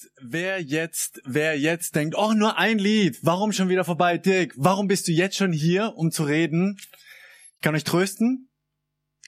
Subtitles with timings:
[0.00, 4.18] Jetzt, wer jetzt, wer jetzt denkt, oh, nur ein Lied, warum schon wieder vorbei?
[4.18, 6.76] Dirk, warum bist du jetzt schon hier, um zu reden?
[6.78, 8.48] Ich kann euch trösten.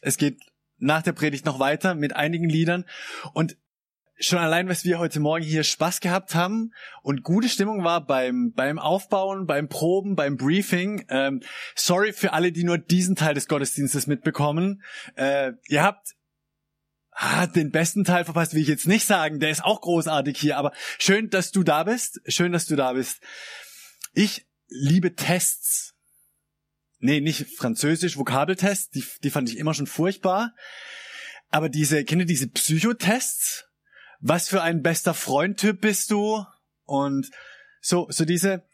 [0.01, 0.39] Es geht
[0.79, 2.85] nach der Predigt noch weiter mit einigen Liedern
[3.35, 3.57] und
[4.19, 8.53] schon allein, was wir heute Morgen hier Spaß gehabt haben und gute Stimmung war beim,
[8.53, 11.05] beim Aufbauen, beim Proben, beim Briefing.
[11.09, 11.43] Ähm,
[11.75, 14.83] sorry für alle, die nur diesen Teil des Gottesdienstes mitbekommen.
[15.17, 16.15] Äh, ihr habt
[17.13, 19.41] ah, den besten Teil verpasst, will ich jetzt nicht sagen.
[19.41, 22.21] Der ist auch großartig hier, aber schön, dass du da bist.
[22.27, 23.21] Schön, dass du da bist.
[24.13, 25.95] Ich liebe Tests.
[26.99, 30.55] Nee, nicht Französisch, Vokabeltests, die, die fand ich immer schon furchtbar.
[31.51, 33.67] Aber diese, kennt ihr diese Psychotests?
[34.21, 36.45] Was für ein bester Freund-Typ bist du?
[36.85, 37.29] Und
[37.81, 38.65] so, so diese,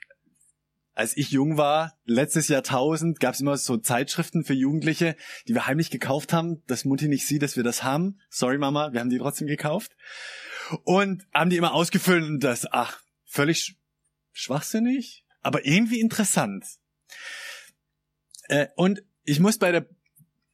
[0.99, 5.15] als ich jung war, letztes Jahrtausend, gab es immer so Zeitschriften für Jugendliche,
[5.47, 8.19] die wir heimlich gekauft haben, dass Mutti nicht sieht, dass wir das haben.
[8.31, 9.93] Sorry Mama, wir haben die trotzdem gekauft.
[10.83, 13.77] Und haben die immer ausgefüllt und das, ach, völlig
[14.33, 16.67] schwachsinnig, aber irgendwie interessant.
[18.49, 19.87] Äh, und ich muss bei der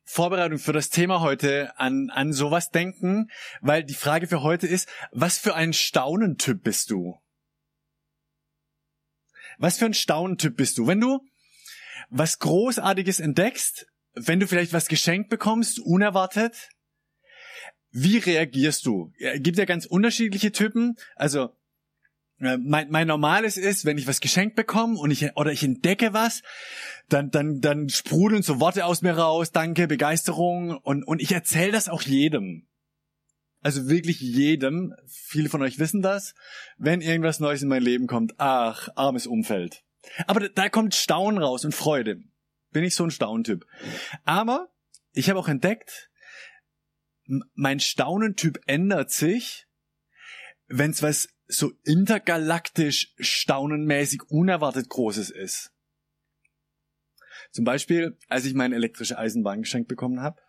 [0.05, 3.31] Vorbereitung für das Thema heute an, an sowas denken,
[3.63, 7.19] weil die Frage für heute ist, was für ein Staunentyp bist du?
[9.59, 10.87] Was für ein Staunentyp bist du?
[10.87, 11.21] Wenn du
[12.11, 16.69] was Großartiges entdeckst, wenn du vielleicht was geschenkt bekommst, unerwartet,
[17.91, 19.13] wie reagierst du?
[19.19, 20.97] Es gibt ja ganz unterschiedliche Typen.
[21.15, 21.51] Also
[22.41, 26.13] äh, mein, mein normales ist, wenn ich was geschenkt bekomme und ich oder ich entdecke
[26.13, 26.43] was,
[27.09, 31.73] dann dann dann sprudeln so Worte aus mir raus, Danke, Begeisterung und und ich erzähle
[31.73, 32.67] das auch jedem.
[33.65, 34.95] Also wirklich jedem.
[35.07, 36.35] Viele von euch wissen das.
[36.77, 39.83] Wenn irgendwas Neues in mein Leben kommt, ach, armes Umfeld.
[40.27, 42.23] Aber da, kommt Staunen raus und Freude.
[42.73, 43.65] Bin ich so ein Stauntyp.
[44.27, 44.69] Aber
[45.13, 46.11] ich habe auch entdeckt,
[47.55, 49.67] mein Staunentyp ändert sich,
[50.67, 55.73] wenn es was so intergalaktisch staunenmäßig unerwartet Großes ist.
[57.51, 60.43] Zum Beispiel, als ich meine elektrische Eisenbahn geschenkt bekommen habe.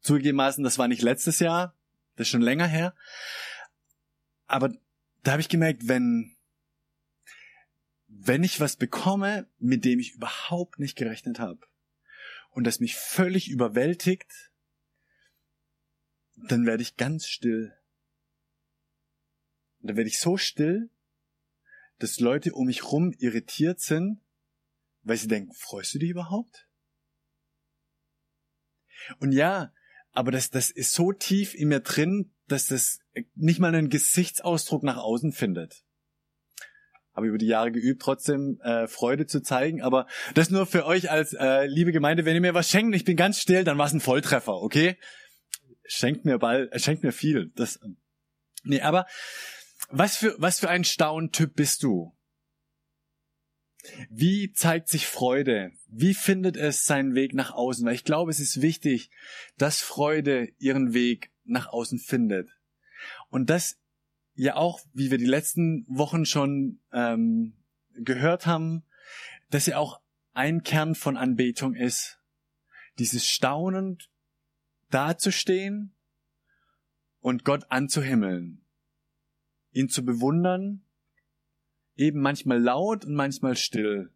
[0.00, 1.74] Zugegebenermaßen, das war nicht letztes Jahr,
[2.16, 2.94] das ist schon länger her.
[4.46, 4.72] Aber
[5.22, 6.36] da habe ich gemerkt, wenn,
[8.06, 11.66] wenn ich was bekomme, mit dem ich überhaupt nicht gerechnet habe
[12.50, 14.52] und das mich völlig überwältigt,
[16.36, 17.76] dann werde ich ganz still.
[19.80, 20.90] Und dann werde ich so still,
[21.98, 24.20] dass Leute um mich rum irritiert sind,
[25.02, 26.68] weil sie denken, freust du dich überhaupt?
[29.18, 29.72] Und ja,
[30.14, 33.00] aber das, das ist so tief in mir drin, dass das
[33.34, 35.82] nicht mal einen Gesichtsausdruck nach außen findet.
[37.14, 41.10] Habe über die Jahre geübt, trotzdem äh, Freude zu zeigen, aber das nur für euch
[41.10, 43.86] als äh, liebe Gemeinde, wenn ihr mir was schenkt, ich bin ganz still, dann war
[43.86, 44.96] es ein Volltreffer, okay?
[45.84, 47.52] Schenkt mir bald, äh, schenkt mir viel.
[47.54, 47.78] Das,
[48.62, 49.06] nee, aber
[49.90, 52.16] was für was für ein Stauntyp bist du?
[54.10, 55.72] Wie zeigt sich Freude?
[55.88, 57.84] Wie findet es seinen Weg nach außen?
[57.84, 59.10] Weil ich glaube, es ist wichtig,
[59.58, 62.50] dass Freude ihren Weg nach außen findet.
[63.30, 63.78] Und das
[64.34, 67.54] ja auch, wie wir die letzten Wochen schon ähm,
[67.94, 68.84] gehört haben,
[69.50, 70.00] dass ja auch
[70.32, 72.18] ein Kern von Anbetung ist.
[72.98, 74.10] Dieses staunend
[74.90, 75.94] dazustehen
[77.20, 78.64] und Gott anzuhimmeln,
[79.72, 80.83] ihn zu bewundern
[81.96, 84.12] eben manchmal laut und manchmal still.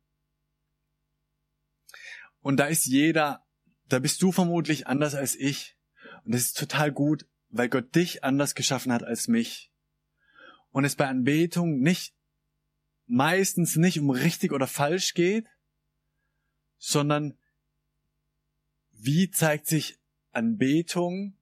[2.41, 3.47] Und da ist jeder,
[3.89, 5.77] da bist du vermutlich anders als ich.
[6.25, 9.73] Und das ist total gut, weil Gott dich anders geschaffen hat als mich.
[10.71, 12.15] Und es bei Anbetung nicht,
[13.07, 15.47] meistens nicht um richtig oder falsch geht,
[16.77, 17.39] sondern
[18.93, 19.99] wie zeigt sich
[20.33, 21.37] Anbetung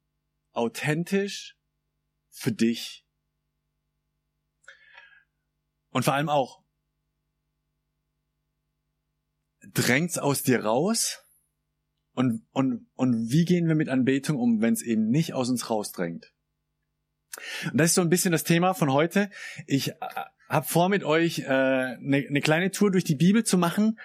[0.52, 1.56] authentisch
[2.30, 3.05] für dich?
[5.96, 6.62] Und vor allem auch,
[9.72, 11.22] drängt's aus dir raus?
[12.12, 15.70] Und, und, und wie gehen wir mit Anbetung um, wenn es eben nicht aus uns
[15.70, 16.34] rausdrängt?
[17.72, 19.30] Und das ist so ein bisschen das Thema von heute.
[19.66, 19.94] Ich äh,
[20.50, 23.98] habe vor, mit euch äh, eine, eine kleine Tour durch die Bibel zu machen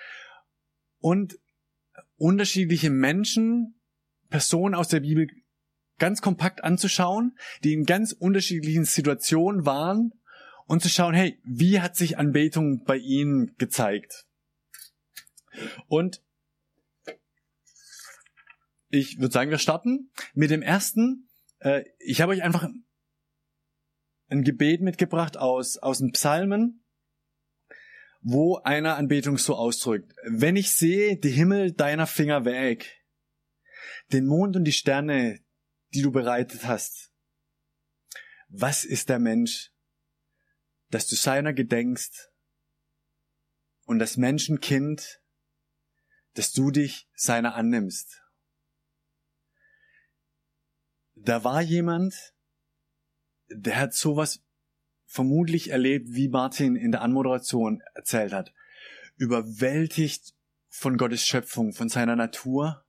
[1.00, 1.40] und
[2.16, 3.82] unterschiedliche Menschen,
[4.30, 5.28] Personen aus der Bibel
[6.00, 10.14] ganz kompakt anzuschauen, die in ganz unterschiedlichen Situationen waren
[10.72, 14.26] und zu schauen, hey, wie hat sich Anbetung bei ihnen gezeigt?
[15.88, 16.24] Und
[18.88, 21.28] ich würde sagen, wir starten mit dem ersten.
[21.60, 22.70] Äh, ich habe euch einfach
[24.30, 26.86] ein Gebet mitgebracht aus, aus den Psalmen,
[28.22, 30.14] wo einer Anbetung so ausdrückt.
[30.24, 33.04] Wenn ich sehe die Himmel deiner Finger weg,
[34.14, 35.42] den Mond und die Sterne,
[35.94, 37.12] die du bereitet hast,
[38.48, 39.71] was ist der Mensch,
[40.92, 42.32] dass du seiner gedenkst
[43.86, 45.22] und das Menschenkind,
[46.36, 48.22] dass du dich seiner annimmst?
[51.24, 52.34] da war jemand,
[53.50, 54.44] der hat sowas
[55.06, 58.54] vermutlich erlebt, wie Martin in der Anmoderation erzählt hat.
[59.18, 60.34] Überwältigt
[60.70, 62.86] von Gottes Schöpfung, von seiner Natur.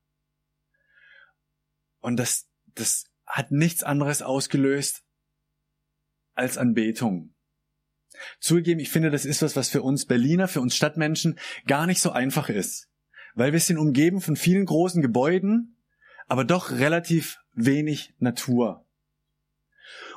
[2.00, 5.04] Und das, das hat nichts anderes ausgelöst
[6.34, 7.31] als Anbetung.
[8.40, 12.00] Zugegeben, ich finde, das ist was, was für uns Berliner, für uns Stadtmenschen gar nicht
[12.00, 12.88] so einfach ist.
[13.34, 15.76] Weil wir sind umgeben von vielen großen Gebäuden,
[16.26, 18.86] aber doch relativ wenig Natur.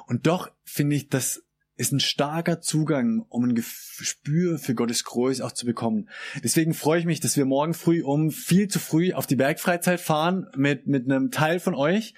[0.07, 1.43] Und doch finde ich, das
[1.77, 6.09] ist ein starker Zugang, um ein Gespür für Gottes Größe auch zu bekommen.
[6.41, 9.99] Deswegen freue ich mich, dass wir morgen früh um viel zu früh auf die Bergfreizeit
[9.99, 12.13] fahren mit, mit einem Teil von euch.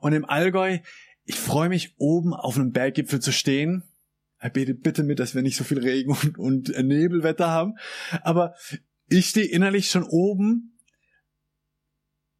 [0.00, 0.78] Und im Allgäu,
[1.24, 3.82] ich freue mich, oben auf einem Berggipfel zu stehen.
[4.52, 7.74] Betet bitte mit, dass wir nicht so viel Regen und, und Nebelwetter haben.
[8.22, 8.54] Aber
[9.08, 10.78] ich stehe innerlich schon oben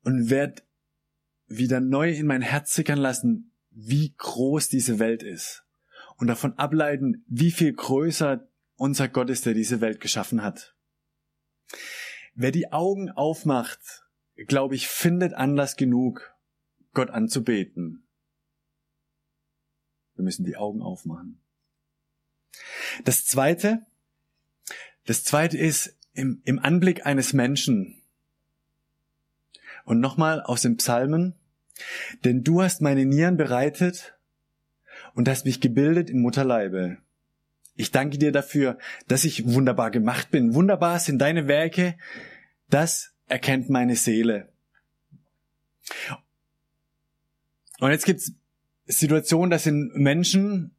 [0.03, 0.62] und werde
[1.47, 5.65] wieder neu in mein Herz sickern lassen, wie groß diese Welt ist.
[6.17, 10.77] Und davon ableiten, wie viel größer unser Gott ist, der diese Welt geschaffen hat.
[12.35, 14.05] Wer die Augen aufmacht,
[14.47, 16.35] glaube ich, findet Anlass genug,
[16.93, 18.06] Gott anzubeten.
[20.15, 21.44] Wir müssen die Augen aufmachen.
[23.05, 23.81] Das zweite,
[25.06, 28.03] das zweite ist im, im Anblick eines Menschen,
[29.85, 31.35] und nochmal aus den Psalmen.
[32.25, 34.15] Denn du hast meine Nieren bereitet
[35.15, 36.99] und hast mich gebildet im Mutterleibe.
[37.77, 38.79] Ich danke dir dafür,
[39.09, 40.55] dass ich wunderbar gemacht bin.
[40.55, 41.97] Wunderbar sind deine Werke.
[42.71, 44.49] Das erkennt meine Seele.
[47.81, 48.33] Und jetzt gibt's
[48.87, 50.71] Situationen, das sind Menschen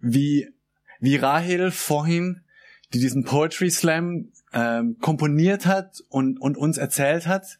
[0.00, 0.52] wie,
[1.00, 2.42] wie Rahel vorhin,
[2.92, 7.58] die diesen Poetry Slam ähm, komponiert hat und, und uns erzählt hat.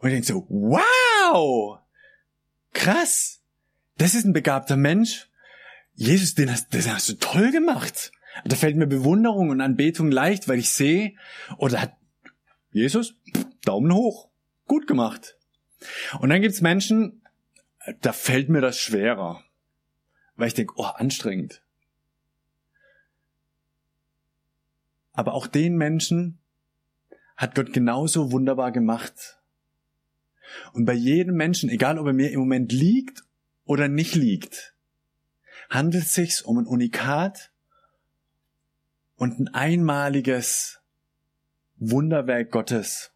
[0.00, 1.78] Und ich denke so, wow,
[2.72, 3.42] krass,
[3.98, 5.28] das ist ein begabter Mensch.
[5.94, 8.10] Jesus, den hast, den hast du toll gemacht.
[8.44, 11.14] Da fällt mir Bewunderung und Anbetung leicht, weil ich sehe,
[11.56, 11.96] oder hat
[12.72, 13.14] Jesus,
[13.64, 14.28] Daumen hoch,
[14.66, 15.36] gut gemacht.
[16.18, 17.22] Und dann gibt's Menschen,
[18.00, 19.44] da fällt mir das schwerer,
[20.36, 21.62] weil ich denke, oh, anstrengend.
[25.14, 26.38] Aber auch den Menschen
[27.36, 29.40] hat Gott genauso wunderbar gemacht.
[30.72, 33.24] Und bei jedem Menschen, egal ob er mir im Moment liegt
[33.64, 34.74] oder nicht liegt,
[35.70, 37.50] handelt es sich um ein Unikat
[39.16, 40.80] und ein einmaliges
[41.76, 43.12] Wunderwerk Gottes,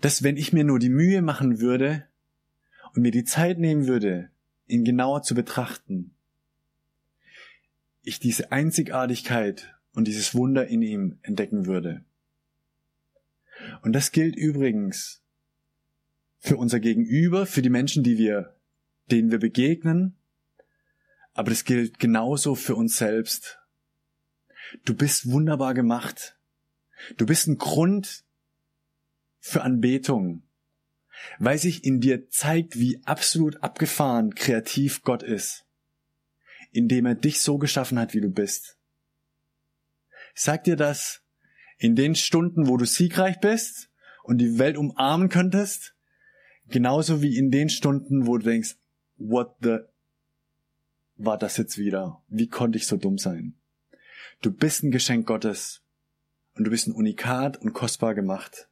[0.00, 2.06] dass wenn ich mir nur die Mühe machen würde
[2.94, 4.30] und mir die Zeit nehmen würde,
[4.66, 6.14] ihn genauer zu betrachten,
[8.02, 12.04] ich diese Einzigartigkeit und dieses Wunder in ihm entdecken würde.
[13.80, 15.22] Und das gilt übrigens
[16.38, 18.54] für unser Gegenüber, für die Menschen, die wir,
[19.10, 20.14] denen wir begegnen.
[21.32, 23.58] Aber das gilt genauso für uns selbst.
[24.84, 26.38] Du bist wunderbar gemacht.
[27.16, 28.22] Du bist ein Grund
[29.40, 30.42] für Anbetung,
[31.38, 35.64] weil sich in dir zeigt, wie absolut abgefahren kreativ Gott ist,
[36.70, 38.75] indem er dich so geschaffen hat, wie du bist.
[40.36, 41.22] Sag dir das
[41.78, 43.90] in den Stunden, wo du siegreich bist
[44.22, 45.96] und die Welt umarmen könntest,
[46.68, 48.76] Genauso wie in den Stunden, wo du denkst,
[49.16, 49.78] what the
[51.16, 52.22] war das jetzt wieder?
[52.28, 53.54] Wie konnte ich so dumm sein?
[54.42, 55.82] Du bist ein Geschenk Gottes
[56.54, 58.68] und du bist ein Unikat und kostbar gemacht.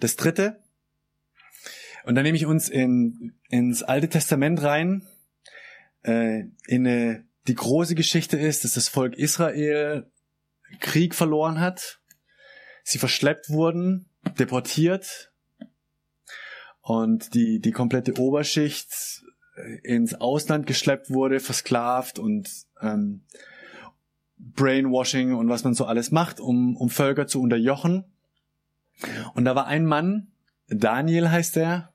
[0.00, 0.62] Das dritte,
[2.04, 5.06] und dann nehme ich uns in, ins Alte Testament rein,
[6.02, 10.10] äh, in eine, die große Geschichte ist, dass das Volk Israel
[10.80, 12.00] Krieg verloren hat
[12.86, 14.06] sie verschleppt wurden,
[14.38, 15.32] deportiert
[16.80, 19.24] und die, die komplette Oberschicht
[19.56, 22.48] äh, ins Ausland geschleppt wurde, versklavt und
[22.80, 23.24] ähm,
[24.38, 28.04] Brainwashing und was man so alles macht, um, um Völker zu unterjochen.
[29.34, 30.28] Und da war ein Mann,
[30.68, 31.92] Daniel heißt er.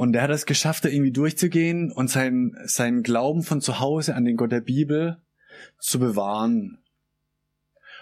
[0.00, 4.14] Und er hat es geschafft, da irgendwie durchzugehen und seinen, seinen Glauben von zu Hause
[4.14, 5.18] an den Gott der Bibel
[5.78, 6.78] zu bewahren.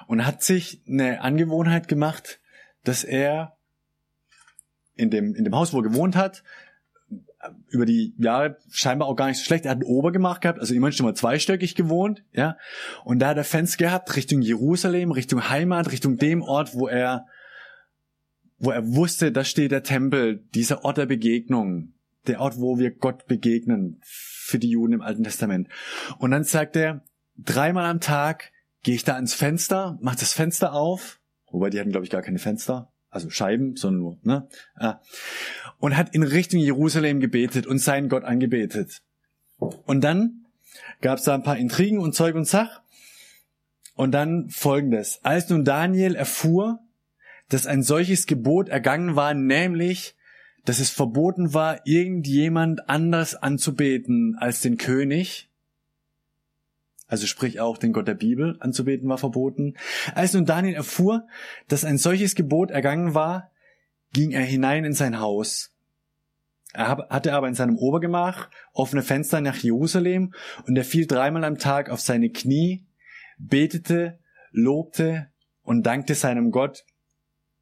[0.06, 2.38] Und hat sich eine Angewohnheit gemacht,
[2.84, 3.56] dass er
[4.94, 6.44] in dem, in dem Haus, wo er gewohnt hat,
[7.68, 9.64] über die Jahre scheinbar auch gar nicht so schlecht.
[9.64, 12.58] Er hat ein Obergemach gehabt, also immerhin schon mal zweistöckig gewohnt, ja.
[13.02, 17.26] Und da hat er Fenster gehabt Richtung Jerusalem, Richtung Heimat, Richtung dem Ort, wo er,
[18.58, 21.92] wo er wusste, da steht der Tempel, dieser Ort der Begegnung,
[22.26, 25.68] der Ort, wo wir Gott begegnen für die Juden im Alten Testament.
[26.18, 27.04] Und dann sagt er,
[27.36, 31.90] dreimal am Tag gehe ich da ans Fenster, mach das Fenster auf, wobei die hatten,
[31.90, 34.48] glaube ich, gar keine Fenster, also Scheiben, sondern nur, ne?
[34.80, 35.00] Ja.
[35.78, 39.02] Und hat in Richtung Jerusalem gebetet und seinen Gott angebetet.
[39.58, 40.46] Und dann
[41.00, 42.82] gab es da ein paar Intrigen und Zeug und Sach.
[43.94, 45.18] Und dann folgendes.
[45.24, 46.78] Als nun Daniel erfuhr,
[47.48, 50.14] dass ein solches Gebot ergangen war, nämlich,
[50.64, 55.48] dass es verboten war, irgendjemand anders anzubeten als den König,
[57.06, 59.74] also sprich auch den Gott der Bibel anzubeten war verboten.
[60.14, 61.26] Als nun Daniel erfuhr,
[61.66, 63.50] dass ein solches Gebot ergangen war,
[64.12, 65.72] ging er hinein in sein Haus.
[66.74, 70.34] Er hatte aber in seinem Obergemach offene Fenster nach Jerusalem
[70.66, 72.84] und er fiel dreimal am Tag auf seine Knie,
[73.38, 74.18] betete,
[74.50, 75.28] lobte
[75.62, 76.84] und dankte seinem Gott,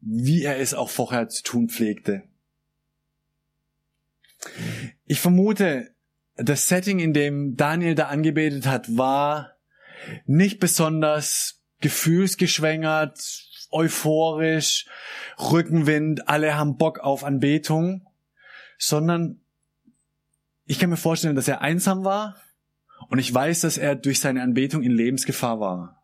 [0.09, 2.23] wie er es auch vorher zu tun pflegte.
[5.05, 5.91] Ich vermute,
[6.37, 9.57] das Setting, in dem Daniel da angebetet hat, war
[10.27, 13.19] nicht besonders gefühlsgeschwängert,
[13.73, 14.87] euphorisch,
[15.39, 18.07] Rückenwind, alle haben Bock auf Anbetung,
[18.79, 19.41] sondern
[20.67, 22.37] ich kann mir vorstellen, dass er einsam war
[23.09, 26.01] und ich weiß, dass er durch seine Anbetung in Lebensgefahr war.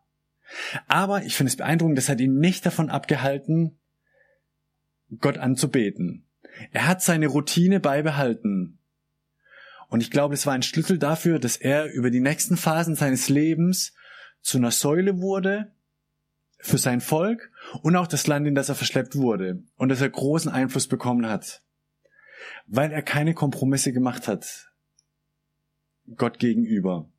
[0.87, 3.79] Aber ich finde es beeindruckend, das hat ihn nicht davon abgehalten,
[5.19, 6.25] Gott anzubeten.
[6.71, 8.79] Er hat seine Routine beibehalten.
[9.89, 13.29] Und ich glaube, es war ein Schlüssel dafür, dass er über die nächsten Phasen seines
[13.29, 13.93] Lebens
[14.41, 15.71] zu einer Säule wurde
[16.59, 17.51] für sein Volk
[17.81, 21.27] und auch das Land, in das er verschleppt wurde und dass er großen Einfluss bekommen
[21.27, 21.61] hat,
[22.65, 24.69] weil er keine Kompromisse gemacht hat
[26.15, 27.09] Gott gegenüber.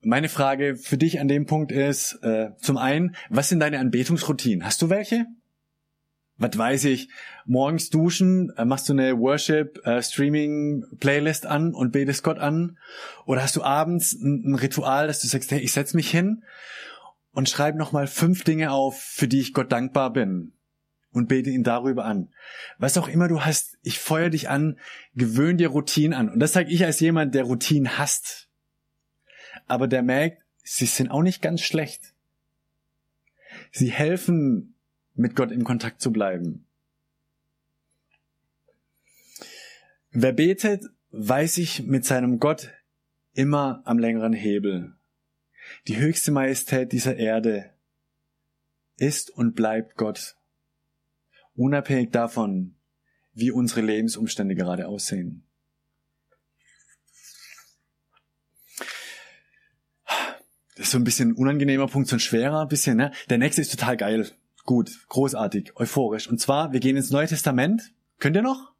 [0.00, 4.64] Meine Frage für dich an dem Punkt ist, äh, zum einen, was sind deine Anbetungsroutinen?
[4.64, 5.26] Hast du welche?
[6.38, 7.08] Was weiß ich,
[7.46, 12.78] morgens duschen, äh, machst du eine Worship äh, an und betest Gott an
[13.24, 16.44] oder hast du abends ein, Ritual, dass du sagst, hey, ich setz mich hin
[17.32, 20.52] und schreib noch mal fünf Dinge auf, für die ich Gott dankbar bin
[21.12, 22.28] und bete ihn darüber an.
[22.78, 24.78] Was auch immer du hast, ich feuer dich an,
[25.14, 28.48] gewöhn dir Routinen an und das sage ich als jemand, der Routinen hasst.
[29.66, 32.12] Aber der merkt, sie sind auch nicht ganz schlecht.
[33.72, 34.75] Sie helfen
[35.16, 36.66] mit Gott im Kontakt zu bleiben.
[40.10, 42.70] Wer betet, weiß sich mit seinem Gott
[43.32, 44.94] immer am längeren Hebel.
[45.88, 47.70] Die höchste Majestät dieser Erde
[48.96, 50.36] ist und bleibt Gott,
[51.54, 52.76] unabhängig davon,
[53.34, 55.42] wie unsere Lebensumstände gerade aussehen.
[60.76, 63.12] Das ist so ein bisschen ein unangenehmer Punkt, so ein schwerer bisschen, ne?
[63.30, 64.30] Der nächste ist total geil.
[64.66, 66.28] Gut, großartig, euphorisch.
[66.28, 67.92] Und zwar, wir gehen ins Neue Testament.
[68.18, 68.72] Könnt ihr noch?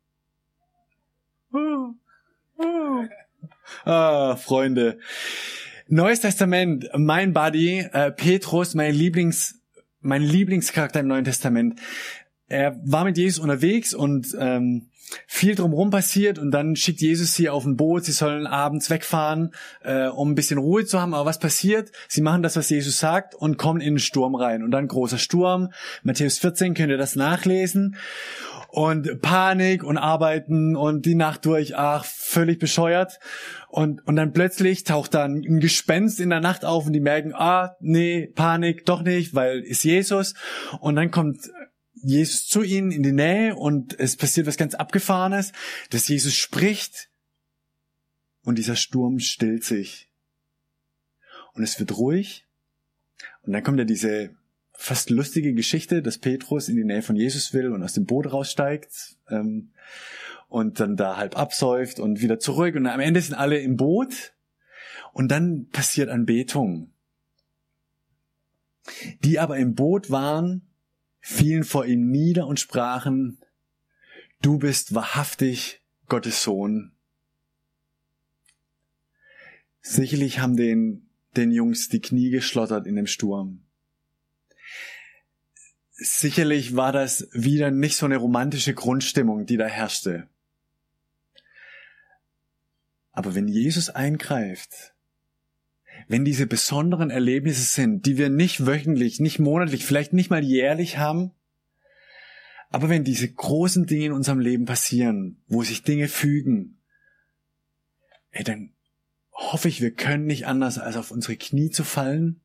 [3.85, 4.99] Ah, Freunde.
[5.89, 9.61] Neues Testament, mein Buddy, äh, Petrus, mein Lieblings,
[10.01, 11.81] mein Lieblingscharakter im Neuen Testament.
[12.49, 14.89] Er war mit Jesus unterwegs und ähm,
[15.27, 19.53] viel drumherum passiert und dann schickt Jesus sie auf ein Boot, sie sollen abends wegfahren,
[19.83, 21.15] äh, um ein bisschen Ruhe zu haben.
[21.15, 21.93] Aber was passiert?
[22.09, 24.63] Sie machen das, was Jesus sagt und kommen in den Sturm rein.
[24.63, 25.71] Und dann großer Sturm.
[26.03, 27.97] Matthäus 14 könnt ihr das nachlesen.
[28.69, 33.19] Und Panik und Arbeiten und die Nacht durch, ach, völlig bescheuert.
[33.69, 37.33] Und, und dann plötzlich taucht dann ein Gespenst in der Nacht auf und die merken,
[37.35, 40.35] ah, nee, Panik, doch nicht, weil ist Jesus.
[40.81, 41.51] Und dann kommt
[42.03, 45.53] Jesus zu ihnen in die Nähe und es passiert was ganz Abgefahrenes,
[45.91, 47.09] dass Jesus spricht
[48.45, 50.11] und dieser Sturm stillt sich.
[51.55, 52.47] Und es wird ruhig.
[53.43, 54.37] Und dann kommt ja diese
[54.73, 58.31] fast lustige Geschichte, dass Petrus in die Nähe von Jesus will und aus dem Boot
[58.31, 59.71] raussteigt ähm,
[60.49, 62.75] und dann da halb absäuft und wieder zurück.
[62.75, 64.35] Und am Ende sind alle im Boot
[65.13, 66.93] und dann passiert Anbetung.
[69.25, 70.63] Die aber im Boot waren,
[71.27, 73.39] fielen vor ihm nieder und sprachen,
[74.43, 76.93] du bist wahrhaftig Gottes Sohn.
[79.81, 83.65] Sicherlich haben den, den Jungs die Knie geschlottert in dem Sturm.
[85.91, 90.29] sicherlich war das wieder nicht so eine romantische Grundstimmung, die da herrschte.
[93.11, 94.95] Aber wenn Jesus eingreift,
[96.09, 100.99] wenn diese besonderen Erlebnisse sind, die wir nicht wöchentlich, nicht monatlich, vielleicht nicht mal jährlich
[100.99, 101.33] haben,
[102.71, 106.79] aber wenn diese großen Dinge in unserem Leben passieren, wo sich Dinge fügen,
[108.31, 108.73] ey, dann
[109.33, 112.41] hoffe ich, wir können nicht anders, als auf unsere Knie zu fallen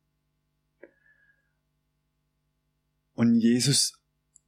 [3.14, 4.00] und Jesus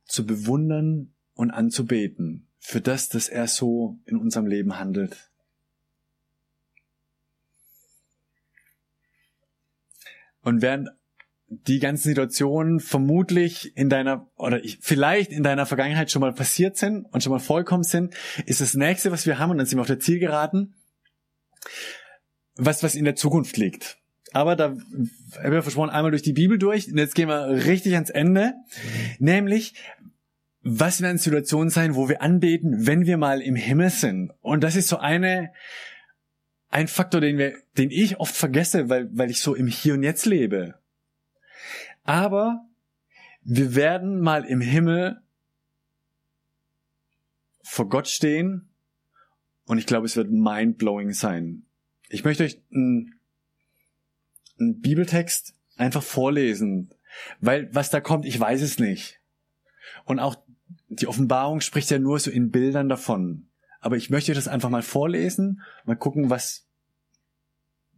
[0.04, 5.30] zu bewundern und anzubeten für das, dass er so in unserem Leben handelt.
[10.44, 10.90] Und während
[11.48, 17.04] die ganzen Situationen vermutlich in deiner oder vielleicht in deiner Vergangenheit schon mal passiert sind
[17.12, 18.14] und schon mal vollkommen sind,
[18.46, 20.74] ist das nächste, was wir haben, und dann sind wir auf der Zielgeraden,
[22.56, 23.98] was, was in der Zukunft liegt.
[24.32, 26.90] Aber da haben wir versprochen, einmal durch die Bibel durch.
[26.90, 28.54] Und jetzt gehen wir richtig ans Ende.
[29.20, 29.74] Nämlich,
[30.60, 34.32] was werden Situationen sein, wo wir anbeten, wenn wir mal im Himmel sind?
[34.40, 35.52] Und das ist so eine,
[36.74, 40.02] ein Faktor, den wir, den ich oft vergesse, weil, weil ich so im Hier und
[40.02, 40.74] Jetzt lebe.
[42.02, 42.66] Aber
[43.42, 45.22] wir werden mal im Himmel
[47.62, 48.68] vor Gott stehen
[49.66, 51.64] und ich glaube, es wird mind-blowing sein.
[52.08, 53.20] Ich möchte euch einen,
[54.58, 56.92] einen Bibeltext einfach vorlesen,
[57.38, 59.20] weil was da kommt, ich weiß es nicht.
[60.06, 60.42] Und auch
[60.88, 63.46] die Offenbarung spricht ja nur so in Bildern davon.
[63.84, 66.66] Aber ich möchte das einfach mal vorlesen, mal gucken, was,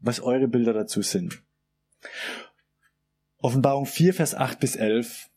[0.00, 1.44] was eure Bilder dazu sind.
[3.38, 5.30] Offenbarung 4, Vers 8 bis 11.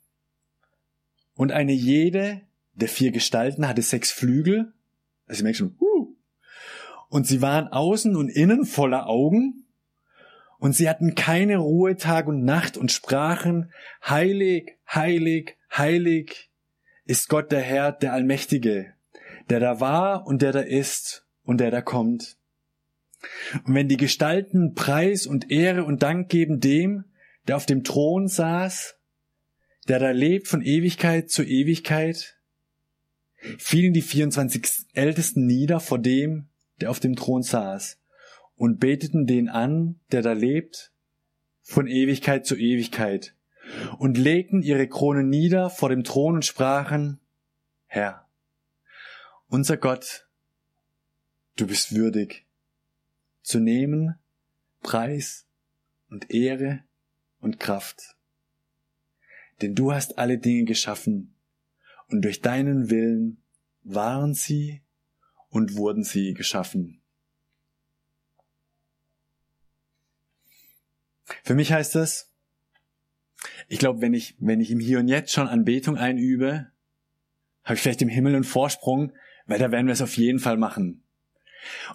[1.36, 2.42] Und eine jede
[2.74, 4.74] der vier Gestalten hatte sechs Flügel.
[5.28, 6.16] Also ich merke schon, uh.
[7.10, 9.66] Und sie waren außen und innen voller Augen.
[10.58, 13.72] Und sie hatten keine Ruhe Tag und Nacht und sprachen,
[14.04, 16.50] heilig, heilig, heilig
[17.06, 18.96] ist Gott der Herr, der Allmächtige,
[19.50, 22.38] der da war und der da ist und der da kommt.
[23.66, 27.06] Und wenn die Gestalten Preis und Ehre und Dank geben dem,
[27.48, 28.96] der auf dem Thron saß,
[29.88, 32.38] der da lebt von Ewigkeit zu Ewigkeit,
[33.58, 36.48] fielen die 24 Ältesten nieder vor dem,
[36.80, 37.98] der auf dem Thron saß,
[38.56, 40.92] und beteten den an, der da lebt,
[41.62, 43.34] von Ewigkeit zu Ewigkeit,
[43.98, 47.20] und legten ihre Krone nieder vor dem Thron und sprachen,
[47.86, 48.29] Herr,
[49.50, 50.28] unser Gott,
[51.58, 52.46] du bist würdig,
[53.42, 54.16] zu nehmen
[54.82, 55.46] Preis
[56.10, 56.84] und Ehre
[57.40, 58.16] und Kraft.
[59.62, 61.36] Denn du hast alle Dinge geschaffen,
[62.10, 63.44] und durch deinen Willen
[63.84, 64.82] waren sie
[65.50, 67.02] und wurden sie geschaffen.
[71.44, 72.32] Für mich heißt das,
[73.68, 76.72] ich glaube, wenn ich, wenn ich im Hier und Jetzt schon Anbetung einübe,
[77.64, 79.14] habe ich vielleicht im Himmel einen Vorsprung,
[79.50, 81.04] weil da werden wir es auf jeden Fall machen.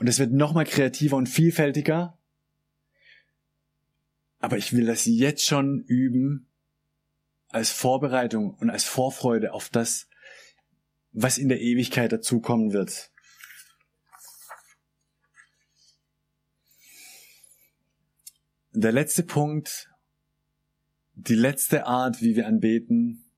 [0.00, 2.18] Und es wird nochmal kreativer und vielfältiger,
[4.40, 6.48] aber ich will das jetzt schon üben
[7.48, 10.08] als Vorbereitung und als Vorfreude auf das,
[11.12, 13.12] was in der Ewigkeit dazukommen wird.
[18.72, 19.88] Der letzte Punkt,
[21.12, 23.30] die letzte Art, wie wir anbeten,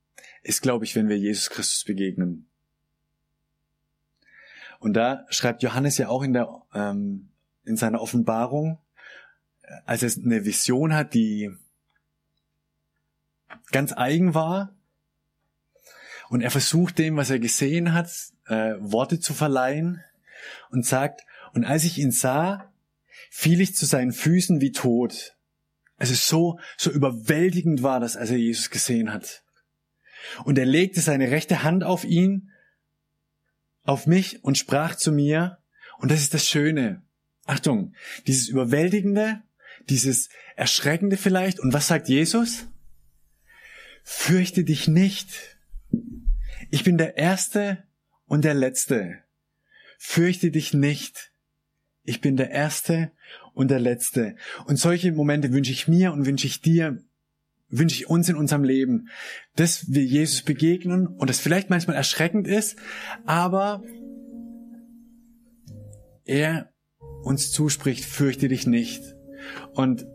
[0.43, 2.49] ist, glaube ich, wenn wir Jesus Christus begegnen.
[4.79, 7.29] Und da schreibt Johannes ja auch in der ähm,
[7.65, 8.79] in seiner Offenbarung,
[9.85, 11.51] als er eine Vision hat, die
[13.73, 14.75] ganz eigen war.
[16.29, 18.11] Und er versucht dem, was er gesehen hat,
[18.47, 20.03] äh, Worte zu verleihen
[20.71, 22.73] und sagt, und als ich ihn sah,
[23.31, 25.37] fiel ich zu seinen Füßen wie tot.
[25.99, 29.43] Also so, so überwältigend war das, als er Jesus gesehen hat.
[30.45, 32.51] Und er legte seine rechte Hand auf ihn,
[33.87, 35.59] auf mich und sprach zu mir,
[35.99, 37.03] und das ist das Schöne.
[37.47, 37.95] Achtung,
[38.27, 39.43] dieses Überwältigende
[39.89, 41.61] dieses Erschreckende vielleicht.
[41.61, 42.67] Und was sagt Jesus?
[44.03, 45.57] Fürchte dich nicht.
[46.71, 47.85] Ich bin der Erste
[48.27, 49.19] und der Letzte.
[49.99, 51.33] Fürchte dich nicht.
[52.05, 53.11] Ich bin der Erste
[53.53, 54.37] und der Letzte.
[54.67, 57.03] Und solche Momente wünsche ich mir und wünsche ich dir,
[57.69, 59.09] wünsche ich uns in unserem Leben,
[59.57, 62.77] dass wir Jesus begegnen und das vielleicht manchmal erschreckend ist,
[63.25, 63.83] aber
[66.25, 66.71] er
[67.23, 69.03] uns zuspricht, fürchte dich nicht.
[69.75, 70.07] Und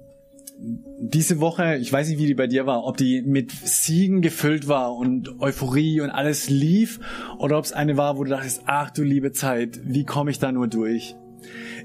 [1.00, 4.68] diese Woche, ich weiß nicht, wie die bei dir war, ob die mit Siegen gefüllt
[4.68, 7.00] war und Euphorie und alles lief,
[7.40, 10.40] oder ob es eine war, wo du dachtest, ach du liebe Zeit, wie komme ich
[10.40, 11.16] da nur durch?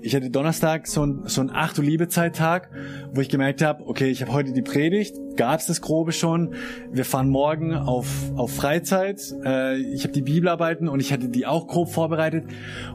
[0.03, 2.71] Ich hatte Donnerstag so ein, so ein Ach du Liebe-Zeit-Tag,
[3.13, 6.55] wo ich gemerkt habe, okay, ich habe heute die Predigt, gab's das Grobe schon,
[6.93, 11.47] wir fahren morgen auf, auf Freizeit, äh, ich habe die Bibelarbeiten und ich hatte die
[11.47, 12.45] auch grob vorbereitet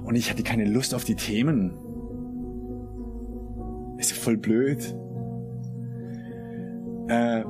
[0.03, 1.73] und ich hatte keine Lust auf die Themen.
[3.97, 4.95] Ist ja voll blöd.
[7.07, 7.43] Äh,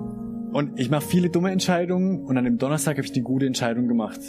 [0.53, 3.87] und ich mache viele dumme Entscheidungen und an dem Donnerstag habe ich die gute Entscheidung
[3.87, 4.19] gemacht.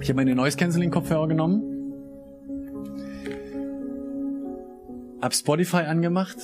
[0.00, 1.69] Ich habe meine Noise Cancelling Kopfhörer genommen,
[5.20, 6.38] habe Spotify angemacht,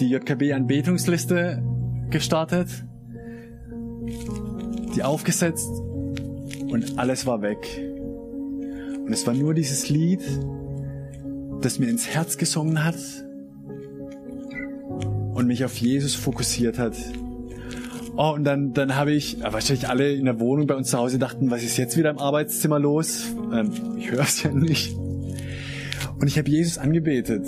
[0.00, 1.62] die JKB Anbetungsliste
[2.10, 2.68] gestartet,
[4.94, 5.70] die aufgesetzt
[6.68, 7.66] und alles war weg.
[9.04, 10.22] Und es war nur dieses Lied,
[11.60, 12.96] das mir ins Herz gesungen hat
[15.34, 16.94] und mich auf Jesus fokussiert hat.
[18.16, 21.18] Oh, und dann, dann habe ich, wahrscheinlich alle in der Wohnung bei uns zu Hause
[21.18, 23.34] dachten, was ist jetzt wieder im Arbeitszimmer los?
[23.52, 24.96] Ähm, ich höre es ja nicht.
[26.24, 27.46] Und ich habe Jesus angebetet.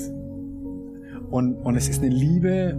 [1.31, 2.77] Und, und es ist eine Liebe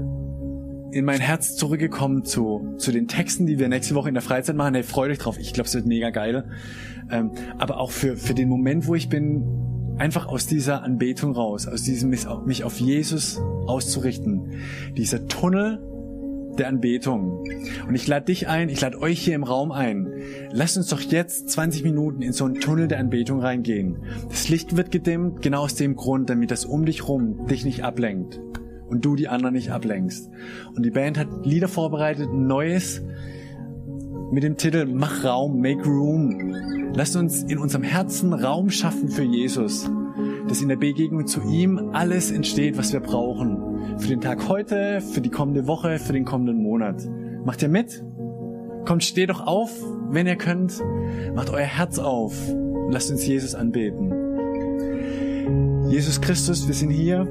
[0.91, 4.55] in mein Herz zurückgekommen zu, zu den Texten, die wir nächste Woche in der Freizeit
[4.55, 4.75] machen.
[4.75, 5.39] Hey, freut euch drauf.
[5.39, 6.51] Ich glaube, es wird mega geil.
[7.09, 11.67] Ähm, aber auch für, für den Moment, wo ich bin, einfach aus dieser Anbetung raus,
[11.67, 14.51] aus diesem mich auf Jesus auszurichten.
[14.95, 15.79] Dieser Tunnel
[16.59, 17.43] der Anbetung.
[17.87, 20.11] Und ich lade dich ein, ich lade euch hier im Raum ein.
[20.51, 23.97] Lasst uns doch jetzt 20 Minuten in so einen Tunnel der Anbetung reingehen.
[24.29, 27.83] Das Licht wird gedimmt, genau aus dem Grund, damit das um dich rum dich nicht
[27.83, 28.39] ablenkt
[28.89, 30.29] und du die anderen nicht ablenkst.
[30.75, 33.01] Und die Band hat Lieder vorbereitet, ein neues
[34.31, 36.91] mit dem Titel Mach Raum, Make Room.
[36.93, 39.89] Lasst uns in unserem Herzen Raum schaffen für Jesus,
[40.47, 43.97] dass in der Begegnung zu ihm alles entsteht, was wir brauchen.
[43.99, 47.07] Für den Tag heute, für die kommende Woche, für den kommenden Monat.
[47.45, 48.03] Macht ihr mit?
[48.85, 49.71] Kommt, steht doch auf,
[50.09, 50.81] wenn ihr könnt.
[51.35, 54.13] Macht euer Herz auf und lasst uns Jesus anbeten.
[55.89, 57.27] Jesus Christus, wir sind hier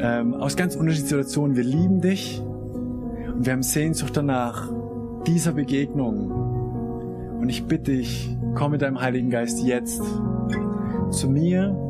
[0.00, 1.56] ähm, aus ganz unterschiedlichen Situationen.
[1.56, 2.42] Wir lieben dich
[3.34, 4.70] und wir haben Sehnsucht danach,
[5.26, 6.30] dieser Begegnung.
[7.40, 10.02] Und ich bitte dich, komm mit deinem Heiligen Geist jetzt
[11.10, 11.87] zu mir,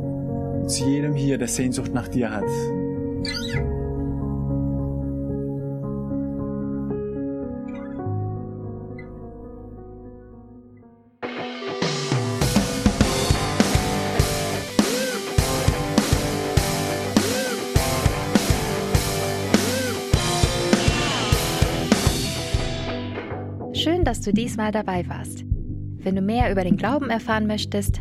[0.69, 2.45] zu jedem hier, der Sehnsucht nach dir hat.
[23.75, 25.45] Schön, dass du diesmal dabei warst.
[26.01, 28.01] Wenn du mehr über den Glauben erfahren möchtest,